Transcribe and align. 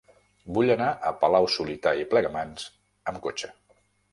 Vull 0.55 0.71
anar 0.75 0.87
a 1.09 1.11
Palau-solità 1.25 1.93
i 2.05 2.09
Plegamans 2.15 2.67
amb 3.13 3.25
cotxe. 3.29 3.53